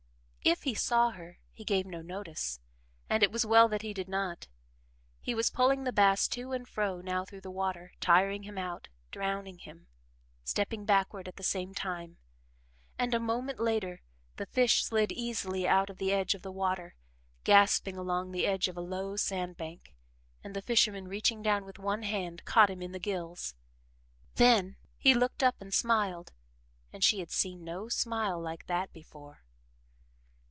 [0.43, 2.59] If he saw her, he gave no notice,
[3.07, 4.47] and it was well that he did not.
[5.19, 8.87] He was pulling the bass to and fro now through the water, tiring him out
[9.11, 9.85] drowning him
[10.43, 12.17] stepping backward at the same time,
[12.97, 14.01] and, a moment later,
[14.37, 16.95] the fish slid easily out of the edge of the water,
[17.43, 19.93] gasping along the edge of a low sand bank,
[20.43, 23.53] and the fisherman reaching down with one hand caught him in the gills.
[24.35, 26.33] Then he looked up and smiled
[26.91, 29.43] and she had seen no smile like that before.